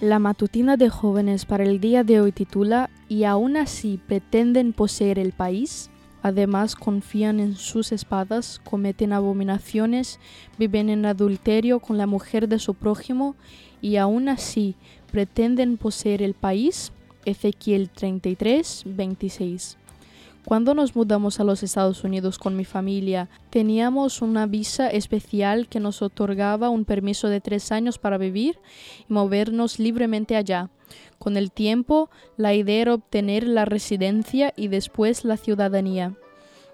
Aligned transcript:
La 0.00 0.18
matutina 0.18 0.76
de 0.76 0.90
jóvenes 0.90 1.46
para 1.46 1.64
el 1.64 1.80
día 1.80 2.04
de 2.04 2.20
hoy 2.20 2.30
titula 2.30 2.90
¿Y 3.08 3.24
aún 3.24 3.56
así 3.56 3.98
pretenden 4.06 4.74
poseer 4.74 5.18
el 5.18 5.32
país? 5.32 5.88
Además 6.22 6.76
confían 6.76 7.40
en 7.40 7.56
sus 7.56 7.92
espadas, 7.92 8.60
cometen 8.62 9.14
abominaciones, 9.14 10.20
viven 10.58 10.90
en 10.90 11.06
adulterio 11.06 11.80
con 11.80 11.96
la 11.96 12.06
mujer 12.06 12.46
de 12.46 12.58
su 12.58 12.74
prójimo 12.74 13.36
y 13.80 13.96
aún 13.96 14.28
así 14.28 14.74
pretenden 15.10 15.78
poseer 15.78 16.20
el 16.20 16.34
país. 16.34 16.92
Ezequiel 17.24 17.88
33, 17.88 18.82
26. 18.84 19.78
Cuando 20.46 20.74
nos 20.74 20.94
mudamos 20.94 21.40
a 21.40 21.44
los 21.44 21.64
Estados 21.64 22.04
Unidos 22.04 22.38
con 22.38 22.54
mi 22.54 22.64
familia, 22.64 23.28
teníamos 23.50 24.22
una 24.22 24.46
visa 24.46 24.88
especial 24.88 25.66
que 25.66 25.80
nos 25.80 26.02
otorgaba 26.02 26.70
un 26.70 26.84
permiso 26.84 27.28
de 27.28 27.40
tres 27.40 27.72
años 27.72 27.98
para 27.98 28.16
vivir 28.16 28.60
y 29.08 29.12
movernos 29.12 29.80
libremente 29.80 30.36
allá. 30.36 30.70
Con 31.18 31.36
el 31.36 31.50
tiempo, 31.50 32.10
la 32.36 32.54
idea 32.54 32.82
era 32.82 32.94
obtener 32.94 33.42
la 33.42 33.64
residencia 33.64 34.52
y 34.54 34.68
después 34.68 35.24
la 35.24 35.36
ciudadanía. 35.36 36.14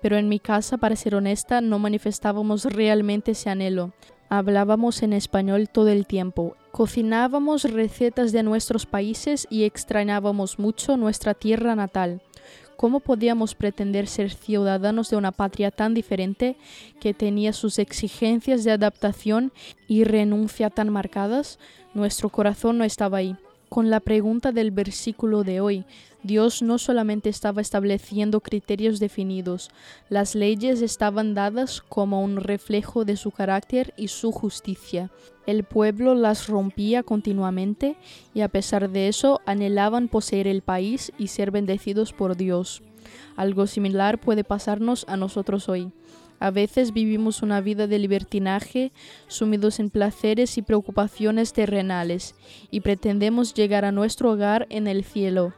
Pero 0.00 0.16
en 0.16 0.30
mi 0.30 0.38
casa, 0.38 0.78
para 0.78 0.96
ser 0.96 1.14
honesta, 1.14 1.60
no 1.60 1.78
manifestábamos 1.78 2.64
realmente 2.64 3.32
ese 3.32 3.50
anhelo. 3.50 3.92
Hablábamos 4.30 5.02
en 5.02 5.12
español 5.12 5.68
todo 5.68 5.88
el 5.88 6.06
tiempo, 6.06 6.56
cocinábamos 6.72 7.64
recetas 7.64 8.32
de 8.32 8.42
nuestros 8.42 8.86
países 8.86 9.46
y 9.50 9.64
extrañábamos 9.64 10.58
mucho 10.58 10.96
nuestra 10.96 11.34
tierra 11.34 11.74
natal. 11.74 12.22
¿Cómo 12.78 13.00
podíamos 13.00 13.56
pretender 13.56 14.06
ser 14.06 14.30
ciudadanos 14.30 15.10
de 15.10 15.16
una 15.16 15.32
patria 15.32 15.72
tan 15.72 15.94
diferente 15.94 16.56
que 17.00 17.12
tenía 17.12 17.52
sus 17.52 17.80
exigencias 17.80 18.62
de 18.62 18.70
adaptación 18.70 19.52
y 19.88 20.04
renuncia 20.04 20.70
tan 20.70 20.88
marcadas? 20.88 21.58
Nuestro 21.92 22.28
corazón 22.28 22.78
no 22.78 22.84
estaba 22.84 23.18
ahí. 23.18 23.36
Con 23.68 23.90
la 23.90 24.00
pregunta 24.00 24.50
del 24.50 24.70
versículo 24.70 25.44
de 25.44 25.60
hoy, 25.60 25.84
Dios 26.22 26.62
no 26.62 26.78
solamente 26.78 27.28
estaba 27.28 27.60
estableciendo 27.60 28.40
criterios 28.40 28.98
definidos, 28.98 29.70
las 30.08 30.34
leyes 30.34 30.80
estaban 30.80 31.34
dadas 31.34 31.82
como 31.82 32.22
un 32.22 32.38
reflejo 32.38 33.04
de 33.04 33.16
su 33.16 33.30
carácter 33.30 33.92
y 33.96 34.08
su 34.08 34.32
justicia. 34.32 35.10
El 35.46 35.64
pueblo 35.64 36.14
las 36.14 36.48
rompía 36.48 37.02
continuamente 37.02 37.96
y 38.34 38.40
a 38.40 38.48
pesar 38.48 38.90
de 38.90 39.08
eso 39.08 39.40
anhelaban 39.46 40.08
poseer 40.08 40.46
el 40.46 40.62
país 40.62 41.12
y 41.18 41.28
ser 41.28 41.50
bendecidos 41.50 42.12
por 42.12 42.36
Dios. 42.36 42.82
Algo 43.36 43.66
similar 43.66 44.18
puede 44.18 44.44
pasarnos 44.44 45.04
a 45.08 45.16
nosotros 45.16 45.68
hoy. 45.68 45.92
A 46.40 46.50
veces 46.50 46.92
vivimos 46.92 47.42
una 47.42 47.60
vida 47.60 47.86
de 47.86 47.98
libertinaje, 47.98 48.92
sumidos 49.26 49.80
en 49.80 49.90
placeres 49.90 50.56
y 50.56 50.62
preocupaciones 50.62 51.52
terrenales, 51.52 52.34
y 52.70 52.80
pretendemos 52.80 53.54
llegar 53.54 53.84
a 53.84 53.92
nuestro 53.92 54.30
hogar 54.32 54.66
en 54.70 54.86
el 54.86 55.04
cielo. 55.04 55.52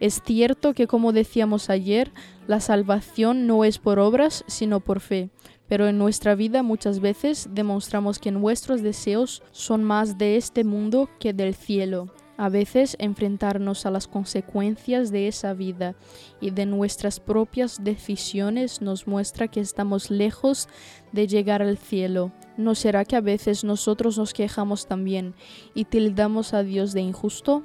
Es 0.00 0.20
cierto 0.24 0.74
que, 0.74 0.86
como 0.86 1.12
decíamos 1.12 1.70
ayer, 1.70 2.10
la 2.48 2.60
salvación 2.60 3.46
no 3.46 3.64
es 3.64 3.78
por 3.78 3.98
obras, 3.98 4.44
sino 4.48 4.80
por 4.80 5.00
fe, 5.00 5.30
pero 5.68 5.88
en 5.88 5.98
nuestra 5.98 6.34
vida 6.34 6.62
muchas 6.62 7.00
veces 7.00 7.48
demostramos 7.52 8.18
que 8.18 8.30
nuestros 8.30 8.82
deseos 8.82 9.42
son 9.52 9.84
más 9.84 10.18
de 10.18 10.36
este 10.36 10.64
mundo 10.64 11.08
que 11.20 11.32
del 11.32 11.54
cielo. 11.54 12.10
A 12.36 12.48
veces 12.48 12.96
enfrentarnos 12.98 13.86
a 13.86 13.90
las 13.90 14.08
consecuencias 14.08 15.12
de 15.12 15.28
esa 15.28 15.54
vida 15.54 15.94
y 16.40 16.50
de 16.50 16.66
nuestras 16.66 17.20
propias 17.20 17.84
decisiones 17.84 18.80
nos 18.80 19.06
muestra 19.06 19.46
que 19.46 19.60
estamos 19.60 20.10
lejos 20.10 20.68
de 21.12 21.28
llegar 21.28 21.62
al 21.62 21.78
cielo. 21.78 22.32
¿No 22.56 22.74
será 22.74 23.04
que 23.04 23.16
a 23.16 23.20
veces 23.20 23.62
nosotros 23.62 24.18
nos 24.18 24.32
quejamos 24.32 24.86
también 24.86 25.34
y 25.74 25.84
tildamos 25.84 26.54
a 26.54 26.64
Dios 26.64 26.92
de 26.92 27.02
injusto? 27.02 27.64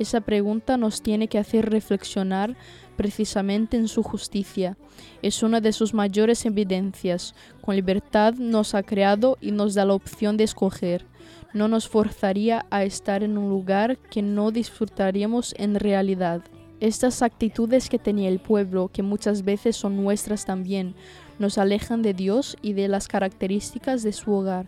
Esa 0.00 0.20
pregunta 0.20 0.76
nos 0.76 1.00
tiene 1.02 1.28
que 1.28 1.38
hacer 1.38 1.70
reflexionar 1.70 2.56
precisamente 2.96 3.76
en 3.76 3.86
su 3.86 4.02
justicia. 4.02 4.76
Es 5.22 5.44
una 5.44 5.60
de 5.60 5.72
sus 5.72 5.94
mayores 5.94 6.44
evidencias. 6.44 7.34
Con 7.60 7.76
libertad 7.76 8.34
nos 8.34 8.74
ha 8.74 8.82
creado 8.82 9.38
y 9.40 9.52
nos 9.52 9.74
da 9.74 9.84
la 9.84 9.94
opción 9.94 10.36
de 10.36 10.44
escoger 10.44 11.06
no 11.52 11.68
nos 11.68 11.88
forzaría 11.88 12.66
a 12.70 12.84
estar 12.84 13.22
en 13.22 13.36
un 13.36 13.48
lugar 13.48 13.98
que 13.98 14.22
no 14.22 14.50
disfrutaríamos 14.50 15.54
en 15.58 15.74
realidad. 15.74 16.42
Estas 16.80 17.22
actitudes 17.22 17.88
que 17.88 17.98
tenía 17.98 18.28
el 18.28 18.38
pueblo, 18.38 18.88
que 18.92 19.02
muchas 19.02 19.44
veces 19.44 19.76
son 19.76 20.02
nuestras 20.02 20.46
también, 20.46 20.94
nos 21.40 21.58
alejan 21.58 22.02
de 22.02 22.14
Dios 22.14 22.56
y 22.62 22.74
de 22.74 22.86
las 22.86 23.08
características 23.08 24.04
de 24.04 24.12
su 24.12 24.32
hogar. 24.32 24.66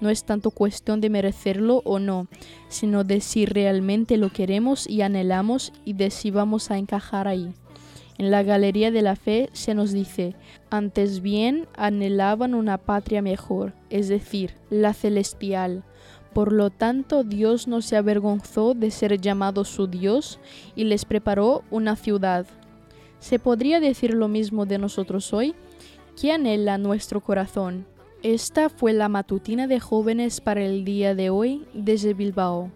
No 0.00 0.08
es 0.08 0.24
tanto 0.24 0.50
cuestión 0.50 1.02
de 1.02 1.10
merecerlo 1.10 1.82
o 1.84 1.98
no, 1.98 2.26
sino 2.68 3.04
de 3.04 3.20
si 3.20 3.44
realmente 3.44 4.16
lo 4.16 4.30
queremos 4.30 4.88
y 4.88 5.02
anhelamos 5.02 5.74
y 5.84 5.92
de 5.92 6.10
si 6.10 6.30
vamos 6.30 6.70
a 6.70 6.78
encajar 6.78 7.28
ahí. 7.28 7.52
En 8.16 8.30
la 8.30 8.42
Galería 8.42 8.90
de 8.90 9.02
la 9.02 9.16
Fe 9.16 9.50
se 9.52 9.74
nos 9.74 9.92
dice, 9.92 10.34
antes 10.70 11.20
bien 11.20 11.68
anhelaban 11.76 12.54
una 12.54 12.78
patria 12.78 13.20
mejor, 13.20 13.74
es 13.90 14.08
decir, 14.08 14.54
la 14.70 14.94
celestial 14.94 15.84
por 16.32 16.52
lo 16.52 16.70
tanto, 16.70 17.24
Dios 17.24 17.68
no 17.68 17.82
se 17.82 17.96
avergonzó 17.96 18.72
de 18.74 18.90
ser 18.90 19.20
llamado 19.20 19.64
su 19.64 19.86
Dios 19.86 20.38
y 20.74 20.84
les 20.84 21.04
preparó 21.04 21.62
una 21.70 21.94
ciudad. 21.94 22.46
¿Se 23.18 23.38
podría 23.38 23.80
decir 23.80 24.14
lo 24.14 24.28
mismo 24.28 24.64
de 24.64 24.78
nosotros 24.78 25.32
hoy? 25.34 25.54
¿Qué 26.22 26.30
anhela 26.30 26.78
nuestro 26.78 27.20
corazón? 27.20 27.84
Esta 28.22 28.68
fue 28.68 28.92
la 28.92 29.08
matutina 29.08 29.66
de 29.66 29.80
jóvenes 29.80 30.40
para 30.40 30.62
el 30.62 30.84
día 30.84 31.16
de 31.16 31.30
hoy 31.30 31.66
desde 31.74 32.14
Bilbao. 32.14 32.70